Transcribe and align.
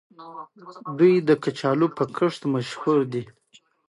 دوی 0.99 1.13
د 1.29 1.31
کچالو 1.43 1.87
په 1.97 2.03
کښت 2.15 2.41
مشهور 2.53 2.99
دي. 3.13 3.23